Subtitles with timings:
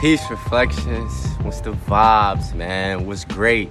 [0.00, 1.26] Peace reflections.
[1.40, 3.06] What's the vibes, man?
[3.06, 3.70] What's great?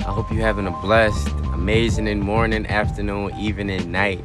[0.00, 4.18] I hope you're having a blessed, amazing in morning, afternoon, evening, night.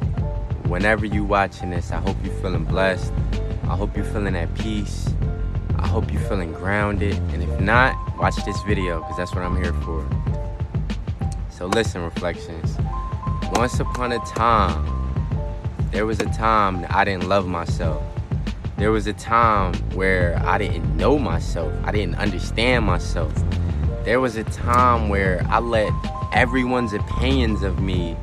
[0.66, 3.14] Whenever you watching this, I hope you're feeling blessed.
[3.62, 5.08] I hope you're feeling at peace.
[5.78, 7.14] I hope you're feeling grounded.
[7.32, 10.06] And if not, watch this video because that's what I'm here for.
[11.48, 12.76] So listen, reflections.
[13.52, 14.84] Once upon a time,
[15.92, 18.02] there was a time that I didn't love myself.
[18.76, 21.72] There was a time where I didn't know myself.
[21.84, 23.32] I didn't understand myself.
[24.04, 25.90] There was a time where I let
[26.34, 28.18] everyone's opinions of me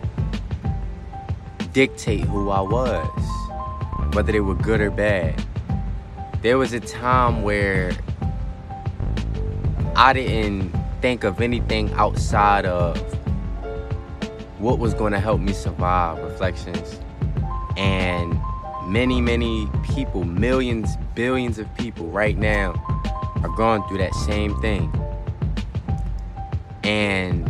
[1.71, 5.43] dictate who I was, whether they were good or bad.
[6.43, 7.91] There was a time where
[9.95, 12.95] I didn't think of anything outside of
[14.59, 16.99] what was going to help me survive, reflections.
[18.87, 22.73] Many, many people, millions, billions of people right now
[23.41, 24.91] are going through that same thing.
[26.83, 27.49] And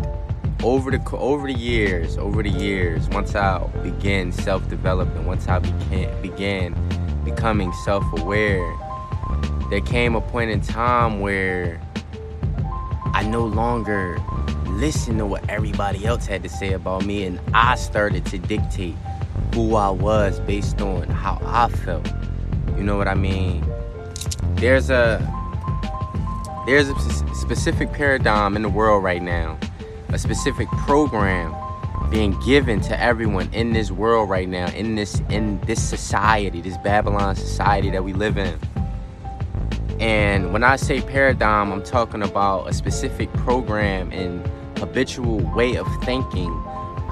[0.63, 6.21] over the over the years, over the years, once I began self-development, once I began
[6.21, 8.73] began becoming self-aware,
[9.69, 11.81] there came a point in time where
[13.13, 14.17] I no longer
[14.67, 18.95] listened to what everybody else had to say about me, and I started to dictate
[19.53, 22.07] who I was based on how I felt.
[22.75, 23.65] You know what I mean?
[24.55, 25.19] There's a
[26.65, 29.57] there's a specific paradigm in the world right now,
[30.09, 31.53] a specific program
[32.09, 36.77] being given to everyone in this world right now, in this in this society, this
[36.77, 38.59] Babylon society that we live in.
[39.99, 44.45] And when I say paradigm, I'm talking about a specific program and
[44.77, 46.51] habitual way of thinking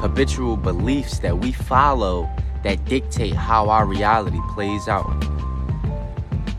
[0.02, 2.28] habitual beliefs that we follow
[2.64, 5.08] that dictate how our reality plays out.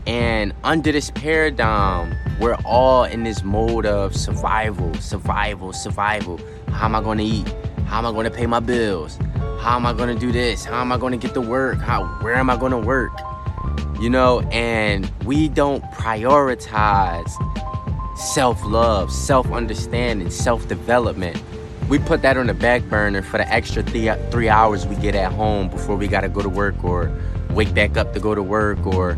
[0.07, 6.39] And under this paradigm, we're all in this mode of survival, survival, survival.
[6.69, 7.53] How am I going to eat?
[7.85, 9.17] How am I going to pay my bills?
[9.59, 10.63] How am I going to do this?
[10.63, 11.79] How am I going to get to work?
[11.79, 13.11] How where am I going to work?
[13.99, 17.29] You know, and we don't prioritize
[18.17, 21.41] self-love, self-understanding, self-development
[21.89, 25.15] we put that on the back burner for the extra three, three hours we get
[25.15, 27.11] at home before we gotta go to work or
[27.51, 29.17] wake back up to go to work or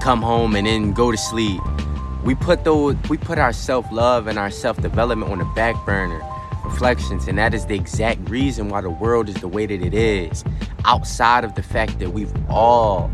[0.00, 1.60] come home and then go to sleep.
[2.24, 6.20] We put those we put our self-love and our self-development on the back burner.
[6.64, 9.92] Reflections, and that is the exact reason why the world is the way that it
[9.92, 10.44] is.
[10.84, 13.10] Outside of the fact that we've all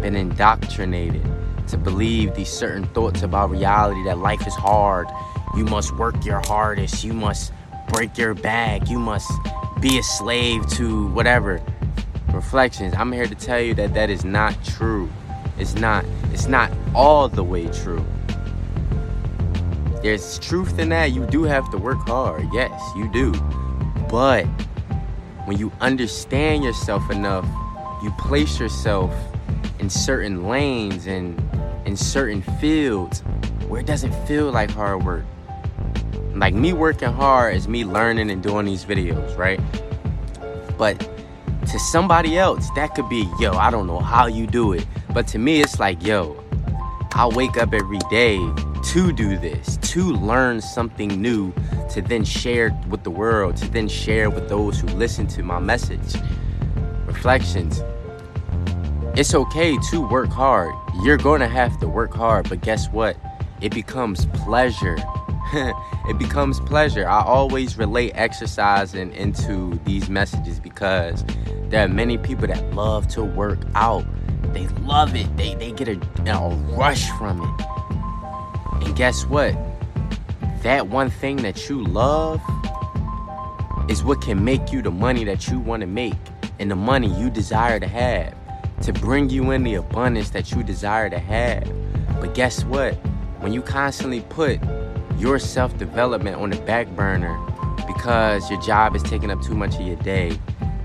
[0.00, 1.22] been indoctrinated
[1.68, 5.08] to believe these certain thoughts about reality that life is hard.
[5.56, 7.04] You must work your hardest.
[7.04, 7.52] You must
[7.88, 8.88] break your back.
[8.88, 9.30] You must
[9.80, 11.60] be a slave to whatever.
[12.32, 12.94] Reflections.
[12.96, 15.10] I'm here to tell you that that is not true.
[15.58, 16.04] It's not.
[16.32, 18.04] It's not all the way true.
[20.02, 21.12] There's truth in that.
[21.12, 22.48] You do have to work hard.
[22.52, 23.32] Yes, you do.
[24.10, 24.44] But
[25.46, 27.46] when you understand yourself enough,
[28.02, 29.14] you place yourself
[29.78, 31.40] in certain lanes and
[31.86, 33.20] in certain fields
[33.68, 35.24] where it doesn't feel like hard work.
[36.34, 39.60] Like me working hard is me learning and doing these videos, right?
[40.76, 40.98] But
[41.68, 44.84] to somebody else, that could be, yo, I don't know how you do it.
[45.12, 46.36] But to me, it's like, yo,
[47.12, 51.52] I wake up every day to do this, to learn something new,
[51.90, 55.60] to then share with the world, to then share with those who listen to my
[55.60, 56.16] message.
[57.06, 57.80] Reflections.
[59.16, 60.74] It's okay to work hard.
[61.04, 63.16] You're going to have to work hard, but guess what?
[63.60, 64.98] It becomes pleasure
[66.08, 67.06] it becomes pleasure.
[67.06, 71.24] I always relate exercising into these messages because
[71.68, 74.04] there are many people that love to work out.
[74.52, 75.36] They love it.
[75.36, 76.00] They they get a,
[76.30, 78.86] a rush from it.
[78.86, 79.54] And guess what?
[80.62, 82.40] That one thing that you love
[83.88, 86.16] is what can make you the money that you want to make
[86.58, 88.34] and the money you desire to have
[88.82, 91.70] to bring you in the abundance that you desire to have.
[92.20, 92.94] But guess what?
[93.40, 94.60] When you constantly put
[95.18, 97.38] your self development on the back burner
[97.86, 100.38] because your job is taking up too much of your day.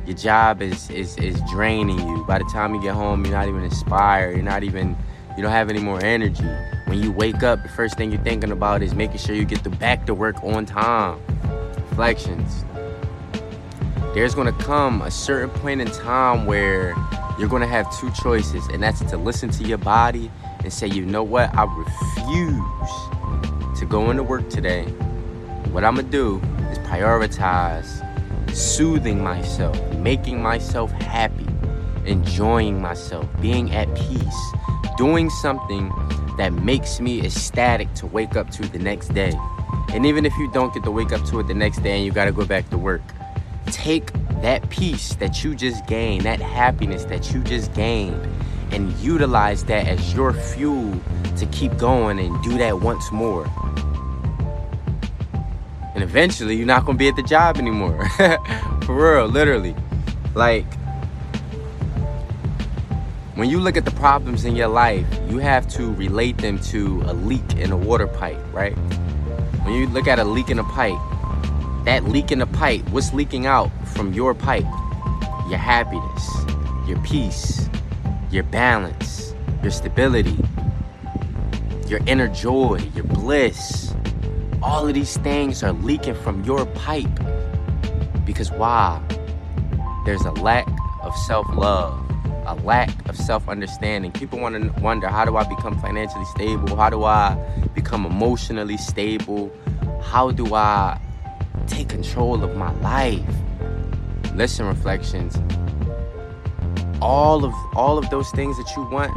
[0.06, 2.26] Your job is, is, is draining you.
[2.28, 4.36] By the time you get home, you're not even inspired.
[4.36, 4.98] You're not even,
[5.38, 6.48] you don't have any more energy.
[6.86, 9.64] When you wake up, the first thing you're thinking about is making sure you get
[9.64, 11.22] the back to work on time.
[11.76, 12.66] Reflections.
[14.16, 16.96] There's gonna come a certain point in time where
[17.38, 20.32] you're gonna have two choices, and that's to listen to your body
[20.64, 23.19] and say, you know what, I refuse
[23.80, 24.84] to go into work today,
[25.72, 28.06] what I'm gonna do is prioritize
[28.54, 31.48] soothing myself, making myself happy,
[32.06, 34.54] enjoying myself, being at peace,
[34.98, 35.90] doing something
[36.38, 39.32] that makes me ecstatic to wake up to the next day.
[39.94, 42.06] And even if you don't get to wake up to it the next day and
[42.06, 43.02] you got to go back to work,
[43.68, 44.12] take
[44.42, 48.22] that peace that you just gained, that happiness that you just gained,
[48.72, 51.00] and utilize that as your fuel
[51.38, 53.46] to keep going and do that once more.
[55.96, 58.08] And eventually, you're not gonna be at the job anymore.
[58.84, 59.76] For real, literally.
[60.36, 60.66] Like,
[63.36, 67.02] when you look at the problems in your life, you have to relate them to
[67.08, 68.76] a leak in a water pipe, right?
[69.64, 71.00] When you look at a leak in a pipe,
[71.86, 74.66] that leak in the pipe, what's leaking out from your pipe?
[75.50, 76.30] Your happiness,
[76.88, 77.70] your peace,
[78.32, 80.38] your balance, your stability,
[81.88, 83.94] your inner joy, your bliss.
[84.62, 87.08] All of these things are leaking from your pipe.
[88.26, 89.02] Because why?
[90.06, 90.68] There's a lack
[91.02, 92.06] of self love
[92.50, 94.12] a lack of self-understanding.
[94.12, 96.76] People want to wonder, how do I become financially stable?
[96.76, 97.36] How do I
[97.76, 99.52] become emotionally stable?
[100.02, 101.00] How do I
[101.68, 103.24] take control of my life?
[104.34, 105.38] Listen, reflections.
[107.02, 109.14] All of all of those things that you want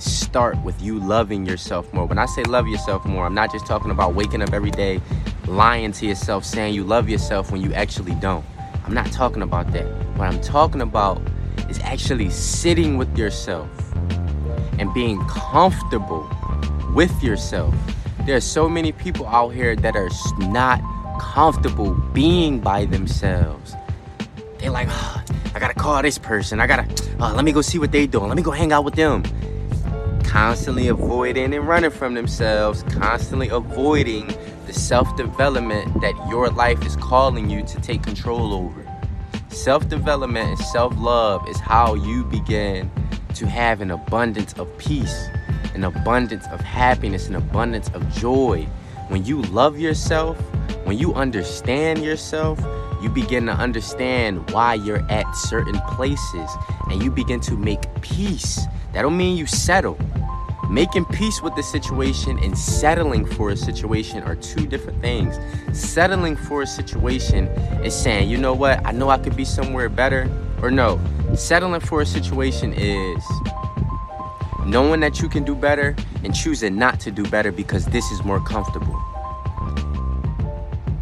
[0.00, 2.06] start with you loving yourself more.
[2.06, 5.00] When I say love yourself more, I'm not just talking about waking up every day
[5.46, 8.44] lying to yourself saying you love yourself when you actually don't.
[8.84, 9.84] I'm not talking about that.
[10.16, 11.20] What I'm talking about
[11.68, 13.68] is actually sitting with yourself
[14.78, 16.28] and being comfortable
[16.94, 17.74] with yourself.
[18.26, 20.80] There are so many people out here that are not
[21.20, 23.74] comfortable being by themselves.
[24.58, 25.22] They're like, oh,
[25.86, 26.58] call this person.
[26.58, 26.84] I gotta,
[27.20, 28.26] oh, let me go see what they doing.
[28.26, 29.22] Let me go hang out with them.
[30.24, 34.26] Constantly avoiding and running from themselves, constantly avoiding
[34.66, 38.84] the self development that your life is calling you to take control over.
[39.48, 42.90] Self development and self love is how you begin
[43.34, 45.28] to have an abundance of peace,
[45.72, 48.64] an abundance of happiness, an abundance of joy.
[49.06, 50.36] When you love yourself,
[50.84, 52.58] when you understand yourself,
[53.00, 56.50] you begin to understand why you're at certain places
[56.90, 58.66] and you begin to make peace.
[58.92, 59.98] That don't mean you settle.
[60.70, 65.38] Making peace with the situation and settling for a situation are two different things.
[65.72, 67.46] Settling for a situation
[67.84, 70.28] is saying, you know what, I know I could be somewhere better.
[70.62, 70.98] Or no,
[71.36, 73.22] settling for a situation is
[74.64, 75.94] knowing that you can do better
[76.24, 79.00] and choosing not to do better because this is more comfortable.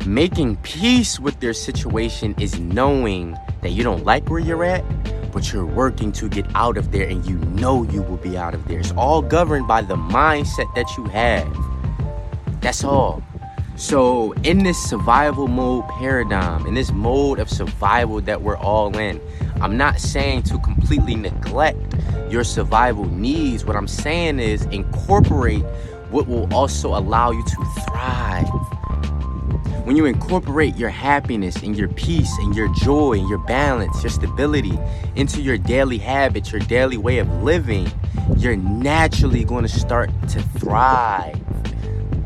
[0.07, 4.85] Making peace with their situation is knowing that you don't like where you're at,
[5.33, 8.53] but you're working to get out of there and you know you will be out
[8.53, 8.79] of there.
[8.79, 11.49] It's all governed by the mindset that you have.
[12.61, 13.23] That's all.
[13.77, 19.19] So, in this survival mode paradigm, in this mode of survival that we're all in,
[19.63, 21.79] I'm not saying to completely neglect
[22.29, 23.65] your survival needs.
[23.65, 25.65] What I'm saying is incorporate
[26.11, 28.51] what will also allow you to thrive
[29.85, 34.11] when you incorporate your happiness and your peace and your joy and your balance, your
[34.11, 34.79] stability
[35.15, 37.87] into your daily habits, your daily way of living,
[38.39, 41.37] you're naturally going to start to thrive.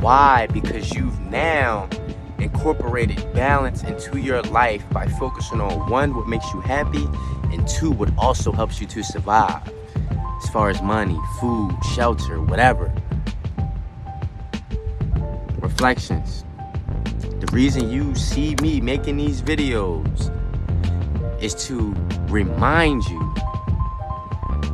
[0.00, 0.46] Why?
[0.52, 1.88] Because you've now
[2.38, 7.08] incorporated balance into your life by focusing on one, what makes you happy,
[7.52, 9.68] and two, what also helps you to survive
[10.40, 12.92] as far as money, food, shelter, whatever.
[15.60, 16.44] Reflections.
[17.40, 20.34] The reason you see me making these videos
[21.40, 21.94] is to
[22.28, 23.34] remind you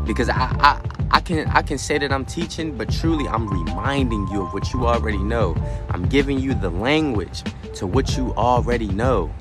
[0.06, 0.80] because I, I
[1.10, 4.72] I can I can say that I'm teaching, but truly I'm reminding you of what
[4.72, 5.54] you already know.
[5.90, 7.44] I'm giving you the language
[7.74, 9.32] to what you already know.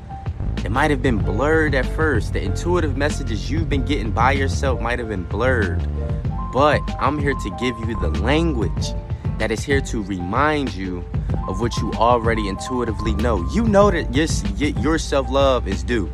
[0.63, 2.33] It might have been blurred at first.
[2.33, 5.87] The intuitive messages you've been getting by yourself might have been blurred.
[6.53, 8.93] But I'm here to give you the language
[9.39, 11.03] that is here to remind you
[11.47, 13.47] of what you already intuitively know.
[13.51, 14.13] You know that
[14.59, 16.11] your, your self love is due.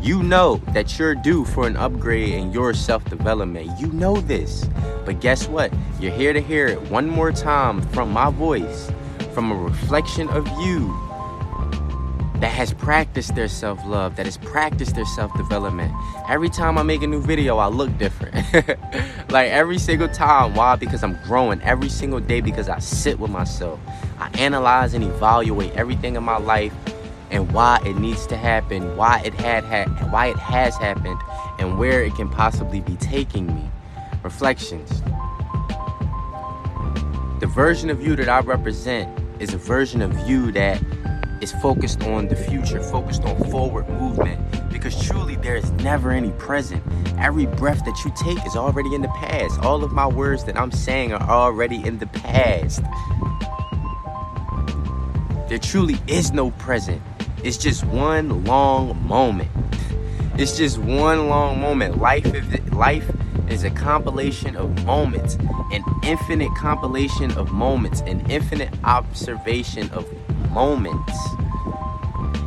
[0.00, 3.78] You know that you're due for an upgrade in your self development.
[3.78, 4.68] You know this.
[5.04, 5.72] But guess what?
[6.00, 8.90] You're here to hear it one more time from my voice,
[9.32, 11.11] from a reflection of you
[12.42, 15.94] that has practiced their self love, that has practiced their self development.
[16.28, 18.34] Every time I make a new video, I look different.
[19.30, 20.56] like every single time.
[20.56, 20.74] Why?
[20.74, 23.78] Because I'm growing every single day because I sit with myself.
[24.18, 26.74] I analyze and evaluate everything in my life
[27.30, 31.20] and why it needs to happen, why it had ha- why it has happened,
[31.60, 33.70] and where it can possibly be taking me.
[34.24, 35.00] Reflections.
[37.38, 40.82] The version of you that I represent is a version of you that
[41.42, 44.40] is focused on the future, focused on forward movement
[44.72, 46.82] Because truly, there is never any present.
[47.18, 49.60] Every breath that you take is already in the past.
[49.60, 52.82] All of my words that I'm saying are already in the past.
[55.48, 57.02] There truly is no present.
[57.44, 59.50] It's just one long moment.
[60.38, 61.98] It's just one long moment.
[61.98, 63.10] Life is life
[63.48, 65.34] is a compilation of moments,
[65.72, 70.06] an infinite compilation of moments, an infinite observation of
[70.50, 71.12] moments.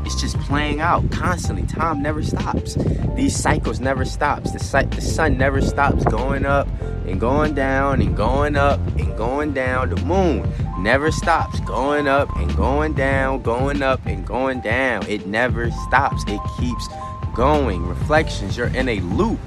[0.05, 1.65] It's just playing out constantly.
[1.65, 2.75] Time never stops.
[3.15, 4.51] These cycles never stops.
[4.51, 6.67] The, the sun never stops going up
[7.07, 9.89] and going down and going up and going down.
[9.89, 10.47] The moon
[10.79, 15.07] never stops going up and going down, going up and going down.
[15.07, 16.23] It never stops.
[16.27, 16.87] It keeps
[17.33, 17.85] going.
[17.87, 19.39] Reflections, you're in a loop.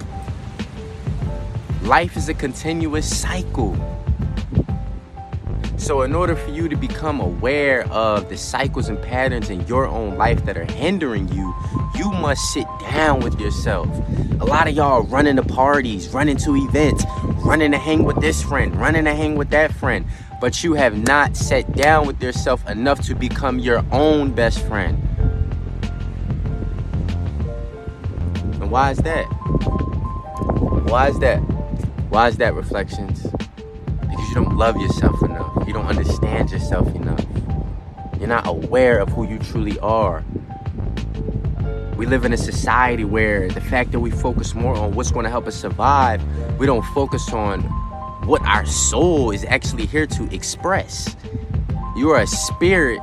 [1.82, 3.76] Life is a continuous cycle.
[5.88, 9.86] So, in order for you to become aware of the cycles and patterns in your
[9.86, 11.56] own life that are hindering you,
[11.94, 13.88] you must sit down with yourself.
[14.38, 17.06] A lot of y'all are running to parties, running to events,
[17.38, 20.04] running to hang with this friend, running to hang with that friend,
[20.42, 25.02] but you have not sat down with yourself enough to become your own best friend.
[28.60, 29.24] And why is that?
[30.84, 31.38] Why is that?
[32.10, 33.22] Why is that reflections?
[33.22, 35.47] Because you don't love yourself enough.
[35.68, 37.22] You don't understand yourself enough.
[38.18, 40.24] You're not aware of who you truly are.
[41.94, 45.24] We live in a society where the fact that we focus more on what's going
[45.24, 46.24] to help us survive,
[46.58, 47.60] we don't focus on
[48.26, 51.14] what our soul is actually here to express.
[51.96, 53.00] You are a spirit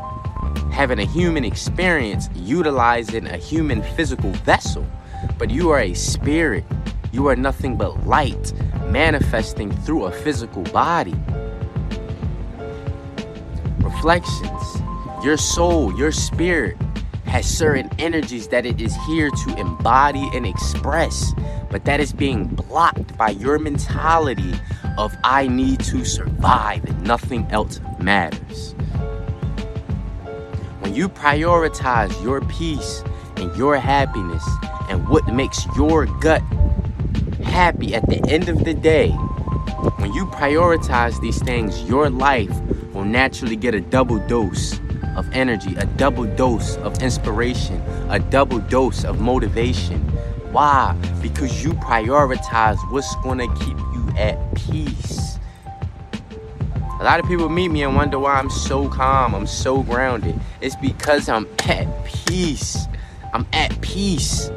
[0.72, 4.88] having a human experience, utilizing a human physical vessel,
[5.38, 6.64] but you are a spirit.
[7.12, 8.54] You are nothing but light
[8.88, 11.14] manifesting through a physical body
[13.80, 14.82] reflections.
[15.24, 16.78] Your soul, your spirit
[17.26, 21.34] has certain energies that it is here to embody and express,
[21.70, 24.54] but that is being blocked by your mentality
[24.98, 28.74] of I need to survive and nothing else matters.
[30.80, 33.04] When you prioritize your peace
[33.38, 34.48] and your happiness
[34.90, 36.42] and what makes your gut
[37.44, 39.10] happy at the end of the day,
[39.98, 42.56] when you prioritize these things, your life
[43.06, 44.80] will naturally get a double dose
[45.16, 50.02] of energy, a double dose of inspiration, a double dose of motivation.
[50.52, 50.96] Why?
[51.22, 55.38] Because you prioritize what's going to keep you at peace.
[57.00, 60.40] A lot of people meet me and wonder why I'm so calm, I'm so grounded.
[60.62, 62.88] It's because I'm at peace.
[63.34, 64.50] I'm at peace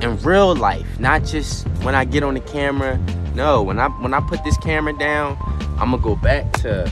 [0.00, 2.98] in real life, not just when I get on the camera.
[3.34, 5.36] No, when I when I put this camera down,
[5.78, 6.90] I'm gonna go back to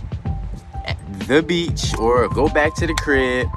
[1.21, 3.49] the beach or go back to the crib.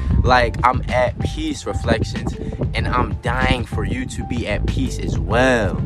[0.24, 2.34] like I'm at peace, reflections,
[2.74, 5.76] and I'm dying for you to be at peace as well.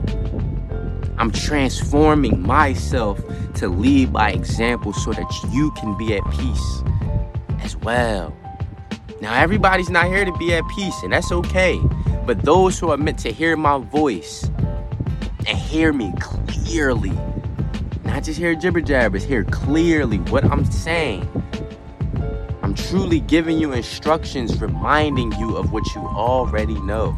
[1.19, 3.21] I'm transforming myself
[3.57, 6.83] to lead by example so that you can be at peace
[7.63, 8.35] as well.
[9.21, 11.79] Now, everybody's not here to be at peace, and that's okay.
[12.25, 14.49] But those who are meant to hear my voice
[15.47, 17.13] and hear me clearly
[18.11, 21.29] not just hear jibber jabbers, hear clearly what I'm saying.
[22.61, 27.17] I'm truly giving you instructions, reminding you of what you already know.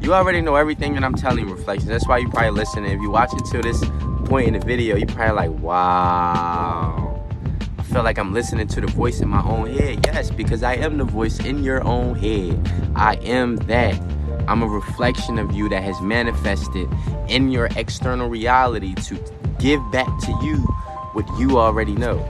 [0.00, 1.88] You already know everything that I'm telling you, reflections.
[1.88, 2.92] That's why you probably listening.
[2.92, 3.84] If you watch it to this
[4.26, 7.26] point in the video, you probably like, wow.
[7.76, 10.06] I feel like I'm listening to the voice in my own head.
[10.06, 12.92] Yes, because I am the voice in your own head.
[12.94, 14.00] I am that.
[14.46, 16.88] I'm a reflection of you that has manifested
[17.28, 19.16] in your external reality to
[19.60, 20.56] give back to you
[21.12, 22.26] what you already know.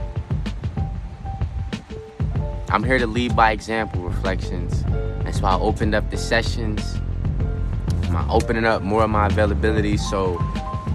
[2.69, 4.83] I'm here to lead by example reflections.
[5.23, 6.99] That's why I opened up the sessions.
[8.03, 10.37] I'm opening up more of my availability so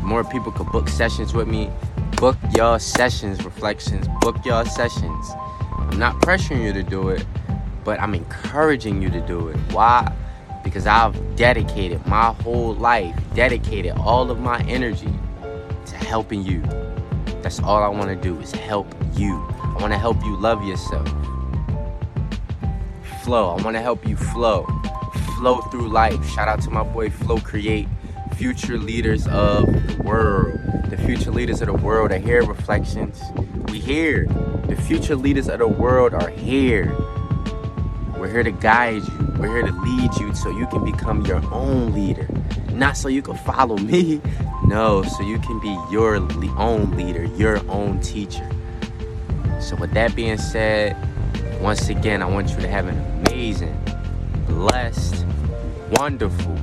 [0.02, 1.70] more people could book sessions with me.
[2.18, 4.06] Book your sessions, reflections.
[4.20, 5.30] Book your sessions.
[5.78, 7.24] I'm not pressuring you to do it,
[7.82, 9.56] but I'm encouraging you to do it.
[9.72, 10.14] Why?
[10.62, 15.12] Because I've dedicated my whole life, dedicated all of my energy
[16.06, 16.62] helping you.
[17.42, 19.34] That's all I want to do is help you.
[19.62, 21.08] I want to help you love yourself.
[23.22, 23.56] Flow.
[23.56, 24.66] I want to help you flow.
[25.36, 26.24] Flow through life.
[26.30, 27.88] Shout out to my boy Flow Create.
[28.36, 30.58] Future leaders of the world.
[30.90, 32.44] The future leaders of the world are here.
[32.44, 33.20] Reflections.
[33.68, 34.26] We here.
[34.68, 36.96] The future leaders of the world are here.
[38.16, 39.34] We're here to guide you.
[39.38, 42.28] We're here to lead you so you can become your own leader.
[42.72, 44.20] Not so you can follow me.
[44.64, 46.16] No, so you can be your
[46.58, 48.48] own leader, your own teacher.
[49.60, 50.96] So, with that being said,
[51.60, 53.78] once again, I want you to have an amazing,
[54.46, 55.24] blessed,
[55.92, 56.56] wonderful.